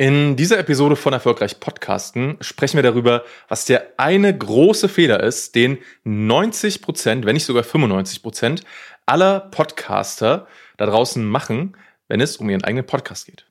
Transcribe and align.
In 0.00 0.34
dieser 0.34 0.58
Episode 0.58 0.96
von 0.96 1.12
Erfolgreich 1.12 1.60
Podcasten 1.60 2.38
sprechen 2.40 2.76
wir 2.76 2.82
darüber, 2.82 3.22
was 3.48 3.66
der 3.66 3.92
eine 3.98 4.34
große 4.34 4.88
Fehler 4.88 5.22
ist, 5.22 5.54
den 5.54 5.76
90 6.04 6.80
Prozent, 6.80 7.26
wenn 7.26 7.34
nicht 7.34 7.44
sogar 7.44 7.64
95 7.64 8.22
Prozent 8.22 8.64
aller 9.04 9.40
Podcaster 9.40 10.46
da 10.78 10.86
draußen 10.86 11.22
machen, 11.22 11.76
wenn 12.08 12.22
es 12.22 12.38
um 12.38 12.48
ihren 12.48 12.64
eigenen 12.64 12.86
Podcast 12.86 13.26
geht. 13.26 13.44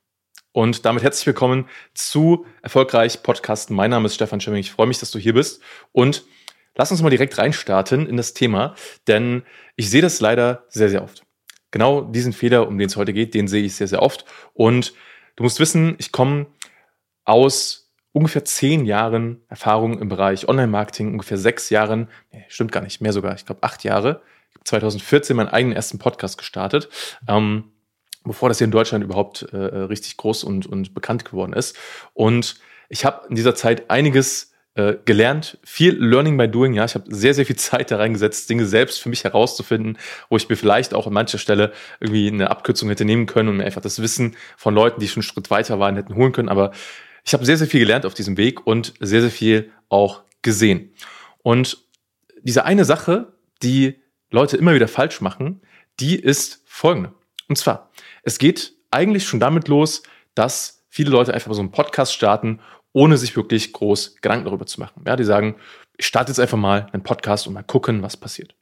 Und 0.52 0.86
damit 0.86 1.04
herzlich 1.04 1.28
willkommen 1.28 1.70
zu 1.94 2.48
Erfolgreich 2.64 3.22
Podcasten. 3.22 3.76
Mein 3.76 3.92
Name 3.92 4.08
ist 4.08 4.16
Stefan 4.16 4.42
Schemming. 4.42 4.62
Ich 4.62 4.72
freue 4.72 4.88
mich, 4.88 4.98
dass 4.98 5.12
du 5.12 5.20
hier 5.20 5.36
bist. 5.36 5.62
Und 5.92 6.24
lass 6.76 6.90
uns 6.90 7.04
mal 7.04 7.12
direkt 7.12 7.38
reinstarten 7.38 8.08
in 8.08 8.18
das 8.18 8.34
Thema, 8.34 8.74
denn 9.06 9.44
ich 9.76 9.92
sehe 9.92 10.02
das 10.02 10.20
leider 10.20 10.66
sehr, 10.70 10.90
sehr 10.90 11.04
oft. 11.04 11.22
Genau 11.70 12.02
diesen 12.02 12.34
Fehler, 12.34 12.68
um 12.68 12.80
den 12.80 12.88
es 12.88 12.98
heute 12.98 13.14
geht, 13.14 13.36
den 13.36 13.48
sehe 13.48 13.64
ich 13.64 13.76
sehr, 13.76 13.88
sehr 13.88 14.02
oft. 14.02 14.26
Und 14.56 14.96
Du 15.40 15.44
musst 15.44 15.62
wissen, 15.62 15.96
ich 16.00 16.12
komme 16.12 16.48
aus 17.24 17.94
ungefähr 18.12 18.44
zehn 18.44 18.84
Jahren 18.84 19.42
Erfahrung 19.48 19.98
im 20.00 20.10
Bereich 20.10 20.50
Online-Marketing, 20.50 21.14
ungefähr 21.14 21.38
sechs 21.38 21.70
Jahren, 21.70 22.10
nee, 22.34 22.44
stimmt 22.50 22.74
gar 22.74 22.82
nicht, 22.82 23.00
mehr 23.00 23.14
sogar, 23.14 23.36
ich 23.36 23.46
glaube 23.46 23.64
acht 23.64 23.86
Jahre. 23.86 24.22
Ich 24.50 24.56
habe 24.56 24.66
2014 24.66 25.38
meinen 25.38 25.48
eigenen 25.48 25.78
ersten 25.78 25.98
Podcast 25.98 26.38
gestartet, 26.38 26.90
ähm, 27.30 27.72
bevor 28.26 28.50
das 28.50 28.58
hier 28.58 28.66
in 28.66 28.72
Deutschland 28.72 29.02
überhaupt 29.02 29.44
äh, 29.54 29.56
richtig 29.56 30.18
groß 30.18 30.44
und, 30.44 30.68
und 30.68 30.94
bekannt 30.94 31.24
geworden 31.24 31.54
ist. 31.54 31.78
Und 32.14 32.60
ich 32.90 33.06
habe 33.06 33.26
in 33.30 33.36
dieser 33.36 33.56
Zeit 33.56 33.90
einiges 33.90 34.52
äh, 34.80 34.98
gelernt, 35.04 35.58
viel 35.66 35.94
Learning 36.02 36.38
by 36.38 36.48
Doing. 36.48 36.74
Ja, 36.74 36.86
ich 36.86 36.96
habe 36.96 37.14
sehr, 37.14 37.34
sehr 37.34 37.46
viel 37.46 37.56
Zeit 37.58 37.92
da 37.92 37.98
reingesetzt, 37.98 38.50
Dinge 38.50 38.66
selbst 38.66 39.02
für 39.02 39.10
mich 39.10 39.26
herauszufinden, 39.26 39.98
wo 40.30 40.38
ich 40.38 40.48
mir 40.48 40.56
vielleicht 40.56 40.94
auch 40.94 41.06
an 41.06 41.12
mancher 41.12 41.38
Stelle 41.38 41.74
irgendwie 42.00 42.30
eine 42.30 42.50
Abkürzung 42.50 42.88
hätte 42.88 43.04
nehmen 43.04 43.26
können 43.26 43.50
und 43.50 43.58
mir 43.58 43.66
einfach 43.66 43.82
das 43.82 44.02
Wissen 44.02 44.38
von 44.56 44.74
Leuten, 44.74 45.02
die 45.02 45.10
schon 45.10 45.18
einen 45.18 45.24
Schritt 45.24 45.52
weiter 45.52 45.80
waren, 45.80 45.96
hätten 45.96 46.16
holen 46.16 46.32
können. 46.32 46.48
Aber 46.48 46.72
ich 47.26 47.34
habe 47.34 47.46
sehr, 47.46 47.58
sehr 47.58 47.68
viel 47.68 47.82
gelernt 47.82 48.06
auf 48.06 48.14
diesem 48.14 48.38
Weg 48.38 48.66
und 48.66 48.94
sehr, 49.02 49.20
sehr 49.20 49.32
viel 49.32 49.70
auch 49.90 50.22
gesehen. 50.44 50.94
Und 51.44 51.78
diese 52.42 52.64
eine 52.64 52.86
Sache, 52.86 53.34
die 53.62 54.00
Leute 54.32 54.56
immer 54.56 54.74
wieder 54.74 54.88
falsch 54.88 55.20
machen, 55.20 55.60
die 56.00 56.16
ist 56.16 56.64
folgende. 56.66 57.12
Und 57.50 57.58
zwar, 57.58 57.90
es 58.24 58.38
geht 58.38 58.74
eigentlich 58.92 59.28
schon 59.28 59.42
damit 59.42 59.68
los, 59.68 60.04
dass 60.36 60.86
viele 60.88 61.10
Leute 61.10 61.34
einfach 61.34 61.54
so 61.54 61.60
einen 61.60 61.72
Podcast 61.72 62.14
starten 62.14 62.62
ohne 62.94 63.18
sich 63.18 63.36
wirklich 63.36 63.74
groß 63.74 64.18
Gedanken 64.22 64.46
darüber 64.46 64.66
zu 64.66 64.80
machen. 64.80 65.04
Ja, 65.06 65.16
die 65.16 65.24
sagen, 65.24 65.56
ich 65.98 66.06
starte 66.06 66.32
jetzt 66.32 66.40
einfach 66.40 66.58
mal 66.58 66.88
einen 66.92 67.04
Podcast 67.04 67.48
und 67.48 67.54
mal 67.54 67.64
gucken, 67.64 68.02
was 68.02 68.18
passiert. 68.18 68.56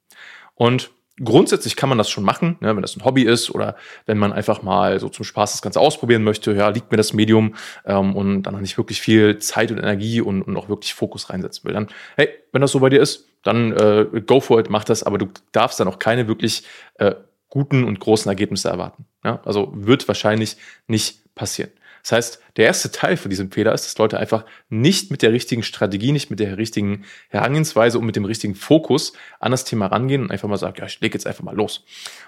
Und 0.56 0.92
grundsätzlich 1.24 1.76
kann 1.76 1.90
man 1.90 1.98
das 1.98 2.10
schon 2.10 2.24
machen, 2.24 2.58
ne, 2.60 2.76
wenn 2.76 2.82
das 2.82 2.96
ein 2.96 3.06
Hobby 3.06 3.24
ist 3.24 3.50
oder 3.50 3.76
wenn 4.06 4.18
man 4.18 4.34
einfach 4.34 4.62
mal 4.62 5.00
so 5.00 5.10
zum 5.10 5.26
Spaß 5.26 5.52
das 5.52 5.62
Ganze 5.62 5.80
ausprobieren 5.80 6.24
möchte. 6.24 6.54
Ja, 6.54 6.70
liegt 6.70 6.92
mir 6.92 6.98
das 6.98 7.14
Medium 7.14 7.56
ähm, 7.86 8.16
und 8.16 8.44
dann 8.44 8.54
noch 8.54 8.62
nicht 8.62 8.78
wirklich 8.78 9.02
viel 9.02 9.40
Zeit 9.40 9.72
und 9.72 9.78
Energie 9.78 10.22
und, 10.22 10.44
und 10.44 10.58
auch 10.58 10.70
wirklich 10.70 10.94
Fokus 10.94 11.30
reinsetzen 11.30 11.66
will. 11.66 11.74
Dann, 11.74 11.88
hey, 12.16 12.30
wenn 12.52 12.62
das 12.62 12.72
so 12.72 12.80
bei 12.80 12.90
dir 12.90 13.02
ist, 13.02 13.28
dann 13.44 13.72
äh, 13.72 14.22
go 14.26 14.40
for 14.40 14.60
it, 14.60 14.70
mach 14.70 14.84
das, 14.84 15.04
aber 15.04 15.18
du 15.18 15.28
darfst 15.52 15.80
dann 15.80 15.88
auch 15.88 16.00
keine 16.00 16.28
wirklich 16.28 16.64
äh, 16.96 17.16
guten 17.50 17.84
und 17.84 18.00
großen 18.00 18.30
Ergebnisse 18.30 18.70
erwarten. 18.70 19.06
Ja? 19.24 19.42
Also 19.46 19.72
wird 19.74 20.08
wahrscheinlich 20.08 20.58
nicht 20.88 21.34
passieren. 21.34 21.72
Das 22.08 22.14
heißt, 22.14 22.42
der 22.56 22.68
erste 22.68 22.90
Teil 22.90 23.18
von 23.18 23.30
diesem 23.30 23.52
Fehler 23.52 23.74
ist, 23.74 23.84
dass 23.84 23.98
Leute 23.98 24.18
einfach 24.18 24.46
nicht 24.70 25.12
mit 25.12 25.22
der 25.22 25.34
richtigen 25.34 25.62
Strategie, 25.62 26.14
nicht 26.14 26.30
mit 26.30 26.40
der 26.40 26.58
richtigen 26.58 27.04
Herangehensweise 27.28 28.00
und 28.00 28.06
mit 28.06 28.16
dem 28.16 28.24
richtigen 28.24 28.56
Fokus 28.56 29.12
an 29.42 29.52
das 29.52 29.66
Thema 29.66 29.88
rangehen 29.88 30.22
und 30.22 30.32
einfach 30.32 30.48
mal 30.48 30.56
sagen, 30.56 30.78
ja, 30.80 30.86
ich 30.86 31.02
lege 31.02 31.16
jetzt 31.16 31.28
einfach 31.28 31.44
mal 31.44 31.54
los. 31.54 31.84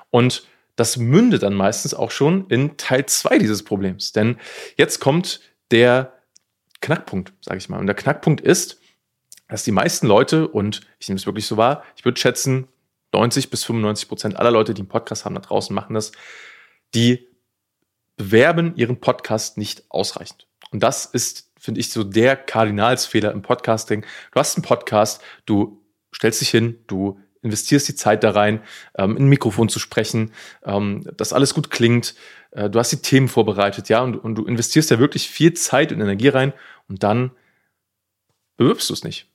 Und 0.10 0.44
das 0.76 0.98
mündet 0.98 1.44
dann 1.44 1.54
meistens 1.54 1.94
auch 1.94 2.12
schon 2.12 2.46
in 2.50 2.76
Teil 2.76 3.06
zwei 3.06 3.38
dieses 3.38 3.64
Problems. 3.64 4.12
Denn 4.12 4.38
jetzt 4.76 5.00
kommt 5.00 5.40
der 5.72 6.12
Knackpunkt, 6.82 7.32
sage 7.40 7.60
ich 7.60 7.70
mal. 7.70 7.80
Und 7.80 7.88
der 7.88 7.96
Knackpunkt 7.96 8.42
ist, 8.42 8.82
dass 9.48 9.64
die 9.64 9.72
meisten 9.72 10.08
Leute, 10.08 10.50
und 10.50 10.82
ich 11.00 11.08
nehme 11.08 11.20
es 11.20 11.26
wirklich 11.26 11.48
so 11.48 11.56
wahr, 11.56 11.86
ich 11.96 12.04
würde 12.04 12.20
schätzen, 12.20 12.68
90 13.14 13.50
bis 13.50 13.64
95 13.64 14.10
Prozent 14.10 14.36
aller 14.36 14.52
Leute, 14.52 14.74
die 14.74 14.82
einen 14.82 14.90
Podcast 14.90 15.24
haben 15.24 15.36
da 15.36 15.42
draußen, 15.42 15.74
machen 15.74 15.94
das, 15.94 16.12
die 16.94 17.29
bewerben 18.20 18.76
ihren 18.76 19.00
Podcast 19.00 19.58
nicht 19.58 19.86
ausreichend. 19.88 20.46
Und 20.72 20.84
das 20.84 21.06
ist, 21.06 21.52
finde 21.58 21.80
ich, 21.80 21.90
so 21.90 22.04
der 22.04 22.36
Kardinalsfehler 22.36 23.32
im 23.32 23.42
Podcasting. 23.42 24.06
Du 24.34 24.40
hast 24.40 24.58
einen 24.58 24.64
Podcast, 24.64 25.22
du 25.46 25.82
stellst 26.14 26.42
dich 26.42 26.50
hin, 26.50 26.84
du 26.88 27.18
investierst 27.42 27.88
die 27.88 27.96
Zeit 27.96 28.26
da 28.26 28.32
rein, 28.32 28.62
ähm, 28.98 29.16
in 29.16 29.24
ein 29.24 29.30
Mikrofon 29.30 29.70
zu 29.70 29.80
sprechen, 29.80 30.34
ähm, 30.66 31.10
dass 31.16 31.32
alles 31.32 31.54
gut 31.54 31.72
klingt, 31.72 32.14
äh, 32.52 32.70
du 32.70 32.78
hast 32.78 32.92
die 32.92 33.02
Themen 33.02 33.30
vorbereitet, 33.30 33.88
ja, 33.88 34.02
und, 34.02 34.18
und 34.18 34.36
du 34.36 34.46
investierst 34.46 34.92
ja 34.92 35.00
wirklich 35.00 35.30
viel 35.30 35.54
Zeit 35.54 35.94
und 35.94 36.02
Energie 36.02 36.28
rein 36.28 36.52
und 36.90 37.04
dann 37.04 37.32
bewirbst 38.58 38.90
du 38.90 38.94
es 38.94 39.06
nicht. 39.06 39.30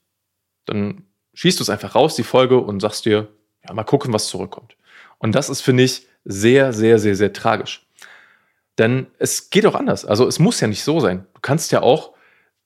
Dann 0.65 1.07
schießt 1.33 1.57
du 1.59 1.63
es 1.63 1.71
einfach 1.71 1.95
raus, 1.95 2.15
die 2.15 2.23
Folge, 2.23 2.59
und 2.59 2.81
sagst 2.81 3.05
dir, 3.05 3.29
ja, 3.67 3.73
mal 3.73 3.83
gucken, 3.83 4.13
was 4.13 4.27
zurückkommt. 4.27 4.77
Und 5.17 5.33
das 5.33 5.49
ist, 5.49 5.61
finde 5.61 5.81
ich, 5.81 6.05
sehr, 6.23 6.71
sehr, 6.71 6.99
sehr, 6.99 7.15
sehr 7.15 7.33
tragisch. 7.33 7.84
Denn 8.77 9.07
es 9.19 9.49
geht 9.49 9.65
auch 9.65 9.75
anders. 9.75 10.05
Also 10.05 10.27
es 10.27 10.39
muss 10.39 10.59
ja 10.59 10.67
nicht 10.67 10.83
so 10.83 10.99
sein. 10.99 11.25
Du 11.33 11.41
kannst 11.41 11.71
ja 11.71 11.81
auch, 11.81 12.13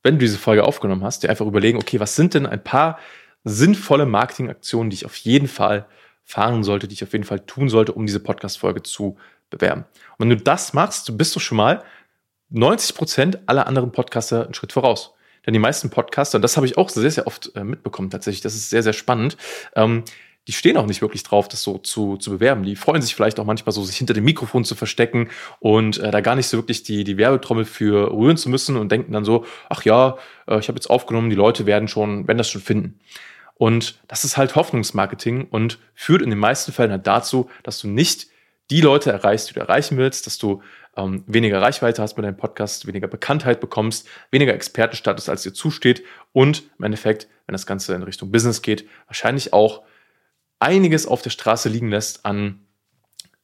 wenn 0.03 0.16
du 0.16 0.20
diese 0.20 0.38
Folge 0.38 0.64
aufgenommen 0.64 1.03
hast, 1.03 1.24
dir 1.24 1.30
einfach 1.30 1.46
überlegen, 1.46 1.78
okay, 1.78 2.00
was 2.00 2.16
sind 2.16 2.34
denn 2.34 2.46
ein 2.46 2.64
paar 2.64 3.00
sinnvolle 3.44 4.06
Marketingaktionen, 4.06 4.90
die 4.90 4.96
ich 4.96 5.06
auf 5.06 5.16
jeden 5.18 5.47
Fall 5.47 5.86
fahren 6.24 6.64
sollte, 6.64 6.88
die 6.88 6.94
ich 6.94 7.03
auf 7.03 7.14
jeden 7.14 7.25
Fall 7.25 7.40
tun 7.40 7.70
sollte, 7.70 7.94
um 7.94 8.06
diese 8.06 8.20
Podcast-Folge 8.20 8.84
zu 8.84 9.18
bewerben. 9.50 9.86
Und 10.18 10.30
wenn 10.30 10.38
du 10.38 10.44
das 10.44 10.74
machst, 10.74 11.18
bist 11.18 11.36
du 11.36 11.40
schon 11.40 11.58
mal 11.58 11.84
90 12.50 12.96
Prozent 12.96 13.40
aller 13.46 13.68
anderen 13.68 13.91
Podcaster 13.91 14.46
einen 14.46 14.53
Schritt 14.53 14.74
voraus. 14.74 15.14
Denn 15.46 15.53
die 15.53 15.59
meisten 15.59 15.90
Podcaster, 15.90 16.38
und 16.38 16.41
das 16.41 16.58
habe 16.58 16.68
ich 16.68 16.78
auch 16.78 16.90
sehr, 16.90 17.09
sehr 17.09 17.28
oft 17.28 17.52
äh, 17.56 17.64
mitbekommen 17.64 18.09
tatsächlich, 18.09 18.41
das 18.41 18.56
ist 18.56 18.70
sehr, 18.70 18.84
sehr 18.84 18.94
spannend, 18.94 19.38
ähm, 19.76 20.03
die 20.49 20.53
stehen 20.53 20.77
auch 20.77 20.87
nicht 20.87 21.03
wirklich 21.03 21.21
drauf, 21.21 21.47
das 21.47 21.61
so 21.61 21.77
zu, 21.77 22.17
zu 22.17 22.31
bewerben. 22.31 22.63
Die 22.63 22.75
freuen 22.75 23.03
sich 23.03 23.13
vielleicht 23.13 23.39
auch 23.39 23.45
manchmal 23.45 23.71
so, 23.71 23.83
sich 23.83 23.97
hinter 23.97 24.15
dem 24.15 24.23
Mikrofon 24.23 24.65
zu 24.65 24.73
verstecken 24.73 25.29
und 25.59 25.99
äh, 25.99 26.09
da 26.09 26.21
gar 26.21 26.35
nicht 26.35 26.47
so 26.47 26.57
wirklich 26.57 26.81
die, 26.81 27.03
die 27.03 27.17
Werbetrommel 27.17 27.65
für 27.65 28.11
rühren 28.11 28.35
zu 28.35 28.49
müssen 28.49 28.75
und 28.75 28.91
denken 28.91 29.11
dann 29.11 29.23
so, 29.23 29.45
ach 29.69 29.85
ja, 29.85 30.17
äh, 30.47 30.57
ich 30.57 30.67
habe 30.67 30.77
jetzt 30.77 30.89
aufgenommen, 30.89 31.29
die 31.29 31.35
Leute 31.35 31.67
werden 31.67 31.87
schon, 31.87 32.27
werden 32.27 32.39
das 32.39 32.49
schon 32.49 32.61
finden. 32.61 32.99
Und 33.53 33.99
das 34.07 34.23
ist 34.23 34.37
halt 34.37 34.55
Hoffnungsmarketing 34.55 35.49
und 35.51 35.77
führt 35.93 36.23
in 36.23 36.31
den 36.31 36.39
meisten 36.39 36.71
Fällen 36.71 36.89
halt 36.89 37.05
dazu, 37.05 37.47
dass 37.61 37.77
du 37.77 37.87
nicht 37.87 38.25
die 38.71 38.81
Leute 38.81 39.11
erreichst, 39.11 39.51
die 39.51 39.53
du 39.53 39.59
erreichen 39.59 39.99
willst, 39.99 40.25
dass 40.25 40.39
du 40.39 40.63
ähm, 40.97 41.23
weniger 41.27 41.61
Reichweite 41.61 42.01
hast 42.01 42.17
mit 42.17 42.25
deinem 42.25 42.37
Podcast, 42.37 42.87
weniger 42.87 43.07
Bekanntheit 43.07 43.59
bekommst, 43.59 44.07
weniger 44.31 44.55
Expertenstatus, 44.55 45.29
als 45.29 45.43
dir 45.43 45.53
zusteht 45.53 46.01
und 46.33 46.63
im 46.79 46.85
Endeffekt, 46.85 47.27
wenn 47.45 47.53
das 47.53 47.67
Ganze 47.67 47.93
in 47.93 48.01
Richtung 48.01 48.31
Business 48.31 48.63
geht, 48.63 48.87
wahrscheinlich 49.05 49.53
auch 49.53 49.83
einiges 50.59 51.06
auf 51.06 51.22
der 51.22 51.30
Straße 51.30 51.70
liegen 51.70 51.90
lässt 51.90 52.25
an, 52.25 52.66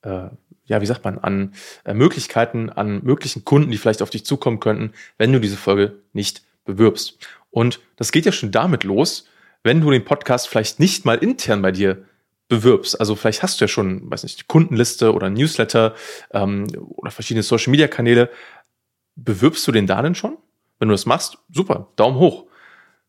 äh, 0.02 0.30
ja, 0.66 0.81
wie 0.81 0.86
sagt 0.86 1.03
man, 1.03 1.18
an 1.20 1.53
äh, 1.84 1.94
Möglichkeiten, 1.94 2.70
an 2.70 3.03
möglichen 3.03 3.46
Kunden, 3.46 3.72
die 3.72 3.78
vielleicht 3.78 4.02
auf 4.02 4.09
dich 4.09 4.26
zukommen 4.26 4.59
könnten, 4.59 4.94
wenn 5.18 5.31
du 5.31 5.40
diese 5.40 5.58
Folge 5.58 6.02
nicht 6.14 6.44
bewirbst. 6.66 7.18
Und 7.52 7.80
das 7.96 8.12
geht 8.12 8.26
ja 8.26 8.31
schon 8.31 8.52
damit 8.52 8.84
los, 8.84 9.28
wenn 9.64 9.81
du 9.81 9.92
den 9.92 10.06
Podcast 10.06 10.48
vielleicht 10.48 10.80
nicht 10.80 11.06
mal 11.06 11.18
intern 11.18 11.62
bei 11.62 11.72
dir 11.72 12.06
bewirbst. 12.48 13.00
Also 13.00 13.16
vielleicht 13.16 13.44
hast 13.44 13.59
du 13.59 13.66
ja 13.66 13.68
schon, 13.68 14.09
weiß 14.09 14.24
nicht, 14.24 14.40
die 14.40 14.46
Kundenliste 14.46 15.14
oder 15.14 15.30
Newsletter 15.30 15.96
ähm, 16.32 16.68
oder 16.96 17.12
verschiedene 17.12 17.44
Social 17.44 17.72
Media 17.72 17.88
Kanäle. 17.88 18.30
Bewirbst 19.16 19.66
du 19.68 19.72
den 19.72 19.88
da 19.88 20.02
denn 20.02 20.16
schon? 20.16 20.38
Wenn 20.78 20.90
du 20.90 20.94
das 20.94 21.06
machst, 21.06 21.38
super, 21.52 21.88
Daumen 21.96 22.20
hoch. 22.20 22.46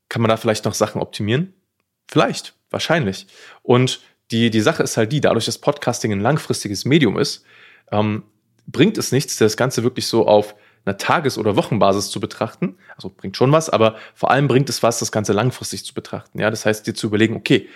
Kann 0.08 0.22
man 0.22 0.28
da 0.28 0.36
vielleicht 0.36 0.64
noch 0.64 0.74
Sachen 0.74 1.00
optimieren? 1.00 1.52
Vielleicht. 2.08 2.54
Wahrscheinlich. 2.70 3.26
Und 3.62 4.00
die, 4.30 4.50
die 4.50 4.60
Sache 4.60 4.82
ist 4.82 4.96
halt 4.96 5.12
die, 5.12 5.20
dadurch, 5.20 5.46
dass 5.46 5.58
Podcasting 5.58 6.12
ein 6.12 6.20
langfristiges 6.20 6.84
Medium 6.84 7.18
ist, 7.18 7.44
ähm, 7.92 8.24
bringt 8.66 8.98
es 8.98 9.12
nichts, 9.12 9.36
das 9.36 9.56
Ganze 9.56 9.84
wirklich 9.84 10.06
so 10.06 10.26
auf 10.26 10.56
einer 10.84 10.98
Tages- 10.98 11.38
oder 11.38 11.56
Wochenbasis 11.56 12.10
zu 12.10 12.20
betrachten. 12.20 12.76
Also 12.96 13.08
bringt 13.08 13.36
schon 13.36 13.52
was, 13.52 13.70
aber 13.70 13.96
vor 14.14 14.30
allem 14.30 14.48
bringt 14.48 14.68
es 14.68 14.82
was, 14.82 14.98
das 14.98 15.12
Ganze 15.12 15.32
langfristig 15.32 15.84
zu 15.84 15.94
betrachten. 15.94 16.40
Ja, 16.40 16.50
das 16.50 16.66
heißt, 16.66 16.86
dir 16.86 16.94
zu 16.94 17.06
überlegen, 17.06 17.36
okay, 17.36 17.68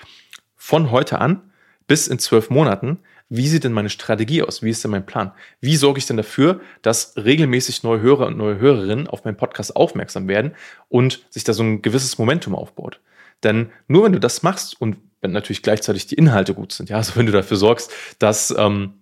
von 0.56 0.90
heute 0.90 1.20
an 1.20 1.52
bis 1.86 2.06
in 2.06 2.18
zwölf 2.18 2.50
Monaten, 2.50 2.98
wie 3.28 3.46
sieht 3.46 3.62
denn 3.62 3.72
meine 3.72 3.90
Strategie 3.90 4.42
aus? 4.42 4.62
Wie 4.62 4.70
ist 4.70 4.82
denn 4.82 4.90
mein 4.90 5.06
Plan? 5.06 5.32
Wie 5.60 5.76
sorge 5.76 5.98
ich 5.98 6.06
denn 6.06 6.16
dafür, 6.16 6.60
dass 6.82 7.14
regelmäßig 7.16 7.84
neue 7.84 8.00
Hörer 8.00 8.26
und 8.26 8.36
neue 8.36 8.58
Hörerinnen 8.58 9.06
auf 9.06 9.24
meinen 9.24 9.36
Podcast 9.36 9.76
aufmerksam 9.76 10.26
werden 10.26 10.54
und 10.88 11.24
sich 11.30 11.44
da 11.44 11.52
so 11.52 11.62
ein 11.62 11.80
gewisses 11.80 12.18
Momentum 12.18 12.56
aufbaut? 12.56 13.00
Denn 13.44 13.70
nur 13.88 14.04
wenn 14.04 14.12
du 14.12 14.20
das 14.20 14.42
machst 14.42 14.80
und 14.80 14.96
wenn 15.20 15.32
natürlich 15.32 15.62
gleichzeitig 15.62 16.06
die 16.06 16.14
Inhalte 16.14 16.54
gut 16.54 16.72
sind, 16.72 16.90
ja, 16.90 16.96
also 16.96 17.16
wenn 17.16 17.26
du 17.26 17.32
dafür 17.32 17.56
sorgst, 17.56 17.92
dass, 18.18 18.54
ähm, 18.56 18.94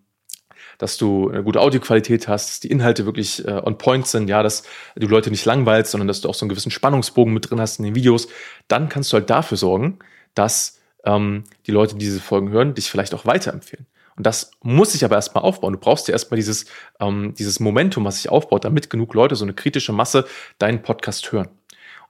dass 0.78 0.96
du 0.96 1.28
eine 1.28 1.42
gute 1.42 1.60
Audioqualität 1.60 2.28
hast, 2.28 2.48
dass 2.48 2.60
die 2.60 2.70
Inhalte 2.70 3.04
wirklich 3.04 3.46
äh, 3.46 3.60
on 3.64 3.78
point 3.78 4.06
sind, 4.06 4.28
ja, 4.28 4.42
dass 4.42 4.62
du 4.96 5.06
Leute 5.06 5.30
nicht 5.30 5.44
langweilst, 5.44 5.90
sondern 5.90 6.08
dass 6.08 6.20
du 6.20 6.28
auch 6.28 6.34
so 6.34 6.44
einen 6.44 6.50
gewissen 6.50 6.70
Spannungsbogen 6.70 7.32
mit 7.32 7.50
drin 7.50 7.60
hast 7.60 7.78
in 7.78 7.84
den 7.84 7.94
Videos, 7.94 8.28
dann 8.68 8.88
kannst 8.88 9.12
du 9.12 9.16
halt 9.16 9.30
dafür 9.30 9.56
sorgen, 9.56 9.98
dass 10.34 10.80
ähm, 11.04 11.44
die 11.66 11.72
Leute, 11.72 11.94
die 11.94 12.04
diese 12.04 12.20
Folgen 12.20 12.50
hören, 12.50 12.74
dich 12.74 12.90
vielleicht 12.90 13.14
auch 13.14 13.26
weiterempfehlen. 13.26 13.86
Und 14.16 14.26
das 14.26 14.50
muss 14.62 14.92
sich 14.92 15.04
aber 15.04 15.14
erstmal 15.14 15.44
aufbauen. 15.44 15.74
Du 15.74 15.78
brauchst 15.78 16.08
ja 16.08 16.12
erstmal 16.12 16.36
dieses, 16.36 16.66
ähm, 16.98 17.34
dieses 17.38 17.60
Momentum, 17.60 18.04
was 18.04 18.16
sich 18.16 18.28
aufbaut, 18.28 18.64
damit 18.64 18.90
genug 18.90 19.14
Leute, 19.14 19.36
so 19.36 19.44
eine 19.44 19.54
kritische 19.54 19.92
Masse, 19.92 20.26
deinen 20.58 20.82
Podcast 20.82 21.30
hören. 21.30 21.48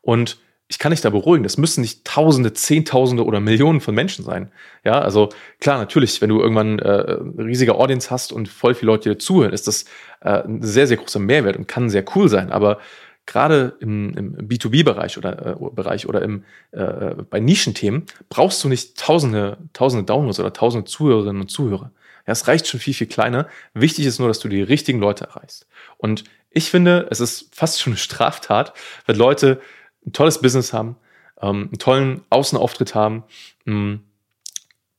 Und 0.01 0.39
ich 0.71 0.79
kann 0.79 0.91
dich 0.91 1.01
da 1.01 1.09
beruhigen, 1.09 1.43
das 1.43 1.57
müssen 1.57 1.81
nicht 1.81 2.05
Tausende, 2.05 2.53
Zehntausende 2.53 3.25
oder 3.25 3.41
Millionen 3.41 3.81
von 3.81 3.95
Menschen 3.95 4.25
sein. 4.25 4.53
Ja, 4.85 5.01
also 5.01 5.31
klar, 5.61 5.79
natürlich, 5.79 6.21
wenn 6.21 6.29
du 6.29 6.41
irgendwann 6.41 6.79
äh, 6.79 7.17
riesige 7.43 7.75
Audience 7.75 8.11
hast 8.11 8.33
und 8.33 8.49
voll 8.49 8.75
viele 8.75 8.93
Leute 8.93 9.09
dir 9.09 9.19
zuhören, 9.19 9.55
ist 9.55 9.67
das 9.67 9.87
äh, 10.21 10.43
ein 10.43 10.63
sehr, 10.63 10.87
sehr 10.87 10.99
großer 10.99 11.21
Mehrwert 11.21 11.57
und 11.57 11.69
kann 11.69 11.89
sehr 11.89 12.05
cool 12.15 12.29
sein. 12.29 12.53
Aber 12.53 12.79
gerade 13.25 13.77
im, 13.81 14.15
im 14.15 14.49
B2B-Bereich 14.49 15.17
oder 15.17 15.47
äh, 15.47 15.57
Bereich 15.73 16.07
oder 16.07 16.21
im, 16.21 16.45
äh, 16.73 17.15
bei 17.31 17.41
Nischenthemen 17.41 18.05
brauchst 18.29 18.63
du 18.63 18.69
nicht 18.69 18.99
Tausende, 18.99 19.57
Tausende 19.73 20.05
Downloads 20.05 20.39
oder 20.39 20.53
Tausende 20.53 20.85
Zuhörerinnen 20.85 21.41
und 21.41 21.51
Zuhörer. 21.51 21.93
Ja, 22.27 22.33
es 22.33 22.47
reicht 22.47 22.67
schon 22.67 22.79
viel, 22.79 22.93
viel 22.93 23.07
kleiner. 23.07 23.49
Wichtig 23.73 24.05
ist 24.05 24.19
nur, 24.19 24.29
dass 24.29 24.39
du 24.39 24.49
die 24.49 24.63
richtigen 24.63 24.99
Leute 24.99 25.25
erreichst. 25.25 25.67
Und 25.97 26.25
ich 26.51 26.71
finde, 26.71 27.07
es 27.11 27.21
ist 27.21 27.55
fast 27.55 27.81
schon 27.81 27.95
eine 27.95 27.99
Straftat, 27.99 28.75
wenn 29.07 29.17
Leute 29.17 29.61
ein 30.07 30.13
tolles 30.13 30.41
Business 30.41 30.73
haben, 30.73 30.97
ähm, 31.41 31.69
einen 31.69 31.79
tollen 31.79 32.23
Außenauftritt 32.31 32.95
haben, 32.95 33.25
mh, 33.65 33.75
hm, 33.75 34.01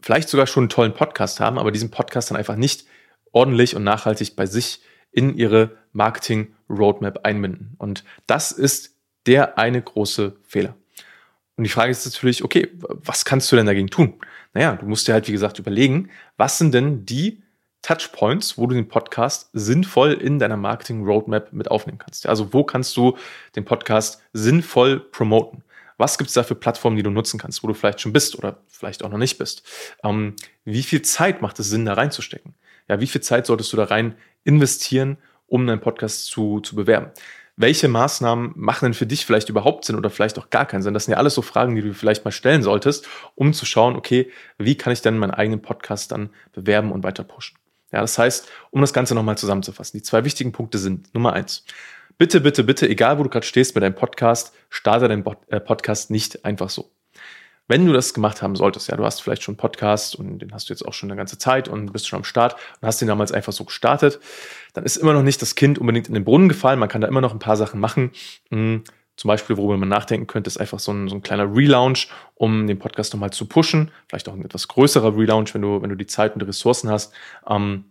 vielleicht 0.02 0.30
sogar 0.30 0.48
schon 0.48 0.64
einen 0.64 0.70
tollen 0.70 0.94
Podcast 0.94 1.40
haben, 1.40 1.58
aber 1.58 1.72
diesen 1.72 1.92
Podcast 1.92 2.32
dann 2.32 2.38
einfach 2.38 2.56
nicht 2.56 2.86
ordentlich 3.32 3.76
und 3.76 3.84
nachhaltig 3.84 4.36
bei 4.36 4.46
sich 4.46 4.82
in 5.12 5.36
ihre 5.36 5.78
Marketing-Roadmap 5.94 7.26
einbinden. 7.26 7.76
Und 7.78 8.04
das 8.28 8.52
ist 8.52 8.96
der 9.26 9.58
eine 9.58 9.82
große 9.82 10.36
Fehler. 10.44 10.76
Und 11.58 11.64
die 11.66 11.70
Frage 11.70 11.92
ist 11.92 12.06
natürlich, 12.06 12.44
okay, 12.44 12.70
was 12.78 13.26
kannst 13.26 13.52
du 13.52 13.56
denn 13.56 13.66
dagegen 13.66 13.90
tun? 13.90 14.14
Naja, 14.54 14.76
du 14.76 14.86
musst 14.86 15.08
dir 15.08 15.14
halt, 15.14 15.28
wie 15.28 15.34
gesagt, 15.34 15.60
überlegen, 15.60 16.10
was 16.38 16.58
sind 16.58 16.74
denn 16.74 17.06
die 17.06 17.44
Touchpoints, 17.82 18.58
wo 18.58 18.68
du 18.68 18.76
den 18.76 18.88
Podcast 18.88 19.50
sinnvoll 19.54 20.14
in 20.14 20.40
deiner 20.40 20.58
Marketing-Roadmap 20.58 21.54
mit 21.54 21.72
aufnehmen 21.72 21.98
kannst. 21.98 22.28
Also 22.28 22.54
wo 22.54 22.64
kannst 22.64 22.96
du 22.98 23.18
den 23.56 23.66
Podcast 23.66 24.22
sinnvoll 24.34 25.00
promoten? 25.00 25.64
Was 25.98 26.18
gibt 26.18 26.30
es 26.30 26.34
da 26.34 26.44
für 26.44 26.56
Plattformen, 26.56 26.96
die 26.96 27.04
du 27.04 27.10
nutzen 27.10 27.40
kannst, 27.40 27.62
wo 27.62 27.68
du 27.68 27.74
vielleicht 27.74 28.00
schon 28.00 28.14
bist 28.14 28.38
oder 28.38 28.60
vielleicht 28.68 29.04
auch 29.04 29.10
noch 29.10 29.18
nicht 29.18 29.38
bist? 29.38 29.64
Ähm, 30.04 30.36
wie 30.64 30.84
viel 30.84 31.02
Zeit 31.02 31.42
macht 31.42 31.60
es 31.60 31.70
Sinn, 31.70 31.86
da 31.86 31.94
reinzustecken? 31.94 32.56
Ja, 32.88 33.02
wie 33.02 33.08
viel 33.08 33.22
Zeit 33.22 33.46
solltest 33.46 33.72
du 33.74 33.78
da 33.78 33.84
rein 33.84 34.16
investieren, 34.46 35.18
um 35.46 35.68
deinen 35.68 35.82
Podcast 35.82 36.26
zu, 36.28 36.62
zu 36.62 36.76
bewerben? 36.76 37.12
Welche 37.58 37.90
Maßnahmen 37.90 38.54
machen 38.56 38.86
denn 38.86 38.94
für 38.94 39.06
dich 39.06 39.26
vielleicht 39.26 39.50
überhaupt 39.50 39.84
Sinn 39.84 39.98
oder 39.98 40.10
vielleicht 40.10 40.40
auch 40.40 40.50
gar 40.50 40.66
keinen 40.66 40.82
Sinn? 40.82 40.94
Das 40.94 41.04
sind 41.04 41.12
ja 41.12 41.18
alles 41.18 41.34
so 41.34 41.42
Fragen, 41.42 41.76
die 41.76 41.82
du 41.82 41.94
vielleicht 41.94 42.24
mal 42.24 42.32
stellen 42.32 42.64
solltest, 42.64 43.06
um 43.36 43.52
zu 43.52 43.66
schauen, 43.66 43.98
okay, 43.98 44.32
wie 44.58 44.76
kann 44.76 44.94
ich 44.94 45.02
denn 45.02 45.18
meinen 45.18 45.32
eigenen 45.32 45.62
Podcast 45.62 46.14
dann 46.14 46.30
bewerben 46.54 46.94
und 46.94 47.04
weiter 47.04 47.26
pushen? 47.26 47.59
Ja, 47.92 48.02
das 48.02 48.18
heißt, 48.18 48.50
um 48.72 48.82
das 48.82 48.94
Ganze 48.94 49.16
nochmal 49.16 49.38
zusammenzufassen, 49.38 49.98
die 49.98 50.04
zwei 50.04 50.24
wichtigen 50.24 50.52
Punkte 50.52 50.78
sind 50.78 51.14
Nummer 51.14 51.34
eins. 51.34 51.66
Bitte, 52.18 52.42
bitte, 52.42 52.64
bitte, 52.64 52.88
egal 52.88 53.18
wo 53.18 53.24
du 53.24 53.30
gerade 53.30 53.46
stehst 53.46 53.76
mit 53.76 53.84
deinem 53.84 53.96
Podcast, 53.96 54.54
starte 54.70 55.08
deinen 55.08 55.26
äh, 55.48 55.60
Podcast 55.60 56.12
nicht 56.12 56.44
einfach 56.44 56.70
so. 56.70 56.92
Wenn 57.70 57.86
du 57.86 57.94
das 57.94 58.16
gemacht 58.16 58.42
haben 58.42 58.56
solltest, 58.56 58.90
ja, 58.90 58.98
du 58.98 59.06
hast 59.06 59.22
vielleicht 59.22 59.44
schon 59.44 59.54
einen 59.54 59.60
Podcast 59.60 60.16
und 60.16 60.40
den 60.40 60.54
hast 60.54 60.70
du 60.70 60.74
jetzt 60.74 60.84
auch 60.86 60.94
schon 60.94 61.10
eine 61.10 61.18
ganze 61.18 61.38
Zeit 61.38 61.68
und 61.68 61.94
bist 61.94 62.08
schon 62.08 62.18
am 62.18 62.24
Start 62.24 62.56
und 62.82 62.88
hast 62.88 63.00
den 63.00 63.08
damals 63.08 63.32
einfach 63.32 63.54
so 63.54 63.64
gestartet, 63.64 64.20
dann 64.74 64.86
ist 64.86 64.98
immer 64.98 65.14
noch 65.14 65.22
nicht 65.22 65.42
das 65.42 65.54
Kind 65.54 65.78
unbedingt 65.78 66.08
in 66.08 66.16
den 66.16 66.26
Brunnen 66.26 66.50
gefallen. 66.50 66.80
Man 66.80 66.90
kann 66.90 67.00
da 67.00 67.08
immer 67.08 67.22
noch 67.22 67.32
ein 67.32 67.40
paar 67.40 67.58
Sachen 67.58 67.80
machen. 67.80 68.12
Zum 69.20 69.28
Beispiel, 69.28 69.58
worüber 69.58 69.76
man 69.76 69.90
nachdenken 69.90 70.28
könnte, 70.28 70.48
ist 70.48 70.56
einfach 70.56 70.80
so 70.80 70.94
ein, 70.94 71.10
so 71.10 71.16
ein 71.16 71.22
kleiner 71.22 71.54
Relaunch, 71.54 72.08
um 72.36 72.68
den 72.68 72.80
Podcast 72.80 73.12
nochmal 73.12 73.32
zu 73.32 73.48
pushen. 73.48 73.92
Vielleicht 74.08 74.30
auch 74.30 74.34
ein 74.34 74.46
etwas 74.46 74.70
größerer 74.70 75.18
Relaunch, 75.18 75.54
wenn 75.54 75.62
du, 75.62 75.82
wenn 75.82 75.90
du 75.90 75.98
die 75.98 76.08
Zeit 76.08 76.32
und 76.36 76.42
die 76.42 76.46
Ressourcen 76.46 76.90
hast. 76.90 77.14
Ähm, 77.46 77.84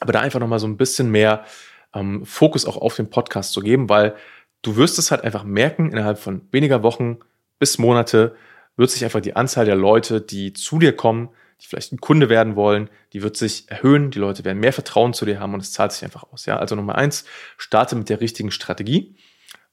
aber 0.00 0.14
da 0.14 0.20
einfach 0.20 0.40
nochmal 0.40 0.60
so 0.60 0.66
ein 0.66 0.78
bisschen 0.78 1.10
mehr 1.10 1.44
ähm, 1.92 2.24
Fokus 2.24 2.64
auch 2.64 2.78
auf 2.78 2.96
den 2.96 3.10
Podcast 3.10 3.52
zu 3.52 3.60
geben, 3.60 3.90
weil 3.90 4.14
du 4.62 4.76
wirst 4.76 4.98
es 4.98 5.10
halt 5.10 5.24
einfach 5.24 5.44
merken, 5.44 5.90
innerhalb 5.90 6.18
von 6.18 6.40
weniger 6.52 6.82
Wochen 6.82 7.18
bis 7.58 7.76
Monate 7.76 8.34
wird 8.78 8.90
sich 8.90 9.04
einfach 9.04 9.20
die 9.20 9.36
Anzahl 9.36 9.66
der 9.66 9.76
Leute, 9.76 10.22
die 10.22 10.54
zu 10.54 10.78
dir 10.78 10.96
kommen, 10.96 11.28
die 11.60 11.66
vielleicht 11.66 11.92
ein 11.92 12.00
Kunde 12.00 12.30
werden 12.30 12.56
wollen, 12.56 12.88
die 13.12 13.22
wird 13.22 13.36
sich 13.36 13.70
erhöhen, 13.70 14.10
die 14.10 14.18
Leute 14.18 14.42
werden 14.46 14.60
mehr 14.60 14.72
Vertrauen 14.72 15.12
zu 15.12 15.26
dir 15.26 15.38
haben 15.38 15.52
und 15.52 15.60
es 15.60 15.72
zahlt 15.72 15.92
sich 15.92 16.02
einfach 16.02 16.24
aus. 16.32 16.46
Ja, 16.46 16.56
also 16.56 16.76
Nummer 16.76 16.94
eins, 16.94 17.26
starte 17.58 17.94
mit 17.94 18.08
der 18.08 18.22
richtigen 18.22 18.50
Strategie. 18.50 19.14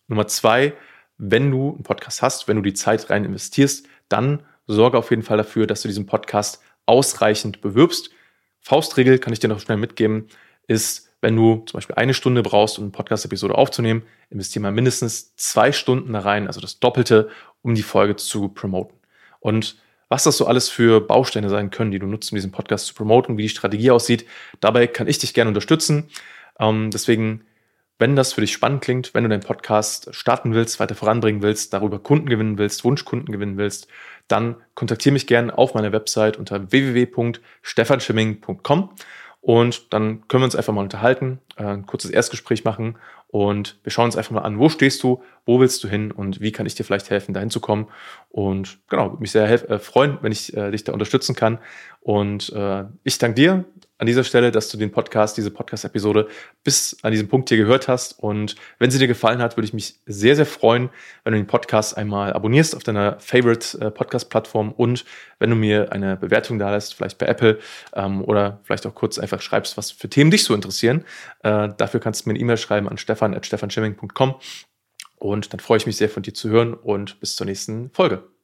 Nummer 0.09 0.27
zwei, 0.27 0.73
wenn 1.19 1.51
du 1.51 1.73
einen 1.73 1.83
Podcast 1.83 2.21
hast, 2.21 2.47
wenn 2.47 2.55
du 2.55 2.63
die 2.63 2.73
Zeit 2.73 3.09
rein 3.09 3.25
investierst, 3.25 3.85
dann 4.07 4.41
sorge 4.65 4.97
auf 4.97 5.11
jeden 5.11 5.21
Fall 5.21 5.37
dafür, 5.37 5.67
dass 5.67 5.81
du 5.81 5.87
diesen 5.87 6.05
Podcast 6.05 6.63
ausreichend 6.85 7.61
bewirbst. 7.61 8.09
Faustregel 8.61 9.19
kann 9.19 9.33
ich 9.33 9.39
dir 9.39 9.49
noch 9.49 9.59
schnell 9.59 9.77
mitgeben, 9.77 10.27
ist, 10.67 11.09
wenn 11.21 11.35
du 11.35 11.63
zum 11.65 11.77
Beispiel 11.77 11.95
eine 11.95 12.13
Stunde 12.13 12.41
brauchst, 12.41 12.77
um 12.77 12.85
eine 12.85 12.91
Podcast-Episode 12.91 13.55
aufzunehmen, 13.55 14.03
investiere 14.29 14.63
mal 14.63 14.71
mindestens 14.71 15.35
zwei 15.35 15.73
Stunden 15.73 16.13
da 16.13 16.19
rein, 16.19 16.47
also 16.47 16.61
das 16.61 16.79
Doppelte, 16.79 17.29
um 17.61 17.75
die 17.75 17.83
Folge 17.83 18.15
zu 18.15 18.49
promoten. 18.49 18.97
Und 19.41 19.77
was 20.07 20.23
das 20.23 20.37
so 20.37 20.47
alles 20.47 20.69
für 20.69 21.01
Bausteine 21.01 21.49
sein 21.49 21.69
können, 21.69 21.91
die 21.91 21.99
du 21.99 22.07
nutzt, 22.07 22.31
um 22.31 22.37
diesen 22.37 22.51
Podcast 22.51 22.87
zu 22.87 22.93
promoten, 22.93 23.37
wie 23.37 23.43
die 23.43 23.49
Strategie 23.49 23.91
aussieht, 23.91 24.25
dabei 24.61 24.87
kann 24.87 25.07
ich 25.07 25.19
dich 25.19 25.33
gerne 25.33 25.49
unterstützen. 25.49 26.09
Ähm, 26.59 26.89
deswegen 26.91 27.45
wenn 27.99 28.15
das 28.15 28.33
für 28.33 28.41
dich 28.41 28.53
spannend 28.53 28.81
klingt, 28.81 29.13
wenn 29.13 29.23
du 29.23 29.29
deinen 29.29 29.43
Podcast 29.43 30.15
starten 30.15 30.53
willst, 30.53 30.79
weiter 30.79 30.95
voranbringen 30.95 31.43
willst, 31.43 31.73
darüber 31.73 31.99
Kunden 31.99 32.27
gewinnen 32.27 32.57
willst, 32.57 32.83
Wunschkunden 32.83 33.31
gewinnen 33.31 33.57
willst, 33.57 33.87
dann 34.27 34.55
kontaktiere 34.73 35.13
mich 35.13 35.27
gerne 35.27 35.55
auf 35.57 35.75
meiner 35.75 35.91
Website 35.91 36.37
unter 36.37 36.71
www.stefanschimming.com 36.71 38.89
und 39.41 39.93
dann 39.93 40.27
können 40.27 40.41
wir 40.41 40.45
uns 40.45 40.55
einfach 40.55 40.73
mal 40.73 40.81
unterhalten, 40.81 41.39
äh, 41.57 41.63
ein 41.63 41.85
kurzes 41.85 42.09
Erstgespräch 42.11 42.63
machen 42.63 42.97
und 43.27 43.77
wir 43.83 43.91
schauen 43.91 44.05
uns 44.05 44.15
einfach 44.15 44.31
mal 44.31 44.41
an, 44.41 44.57
wo 44.57 44.69
stehst 44.69 45.03
du, 45.03 45.21
wo 45.45 45.59
willst 45.59 45.83
du 45.83 45.87
hin 45.87 46.11
und 46.11 46.41
wie 46.41 46.51
kann 46.51 46.65
ich 46.65 46.73
dir 46.73 46.83
vielleicht 46.83 47.11
helfen, 47.11 47.33
dahin 47.33 47.51
zu 47.51 47.59
kommen. 47.59 47.87
Und 48.29 48.79
genau, 48.89 49.11
würde 49.11 49.21
mich 49.21 49.31
sehr 49.31 49.69
äh, 49.69 49.77
freuen, 49.77 50.17
wenn 50.21 50.31
ich 50.31 50.57
äh, 50.57 50.71
dich 50.71 50.83
da 50.83 50.93
unterstützen 50.93 51.35
kann. 51.35 51.59
Und 52.01 52.51
äh, 52.53 52.85
ich 53.03 53.19
danke 53.19 53.35
dir 53.35 53.65
an 53.99 54.07
dieser 54.07 54.23
Stelle, 54.23 54.51
dass 54.51 54.69
du 54.69 54.77
den 54.77 54.91
Podcast, 54.91 55.37
diese 55.37 55.51
Podcast-Episode 55.51 56.27
bis 56.63 56.97
an 57.03 57.11
diesem 57.11 57.27
Punkt 57.27 57.49
hier 57.49 57.57
gehört 57.57 57.89
hast. 57.89 58.17
Und 58.17 58.55
wenn 58.79 58.89
sie 58.91 58.97
dir 58.97 59.07
gefallen 59.07 59.41
hat, 59.41 59.57
würde 59.57 59.65
ich 59.65 59.73
mich 59.73 59.99
sehr, 60.05 60.37
sehr 60.37 60.45
freuen, 60.45 60.89
wenn 61.23 61.33
du 61.33 61.39
den 61.39 61.47
Podcast 61.47 61.97
einmal 61.97 62.31
abonnierst 62.31 62.75
auf 62.75 62.83
deiner 62.83 63.19
Favorite 63.19 63.77
äh, 63.79 63.91
Podcast-Plattform 63.91 64.71
und 64.71 65.03
wenn 65.39 65.49
du 65.49 65.57
mir 65.57 65.91
eine 65.91 66.15
Bewertung 66.15 66.59
da 66.59 66.71
lässt, 66.71 66.95
vielleicht 66.95 67.17
bei 67.17 67.25
Apple 67.25 67.59
ähm, 67.93 68.23
oder 68.23 68.61
vielleicht 68.63 68.87
auch 68.87 68.95
kurz 68.95 69.19
einfach 69.19 69.41
schreibst, 69.41 69.75
was 69.75 69.91
für 69.91 70.09
Themen 70.09 70.31
dich 70.31 70.45
so 70.45 70.55
interessieren. 70.55 71.03
Äh, 71.43 71.69
dafür 71.77 71.99
kannst 71.99 72.25
du 72.25 72.29
mir 72.29 72.35
eine 72.35 72.39
E-Mail 72.39 72.57
schreiben 72.57 72.87
an 72.87 72.97
stefan.stefanschimming.com 72.97 74.35
und 75.17 75.51
dann 75.51 75.59
freue 75.59 75.77
ich 75.77 75.85
mich 75.85 75.97
sehr 75.97 76.09
von 76.09 76.23
dir 76.23 76.33
zu 76.33 76.49
hören 76.49 76.73
und 76.73 77.19
bis 77.19 77.35
zur 77.35 77.45
nächsten 77.45 77.89
Folge. 77.91 78.29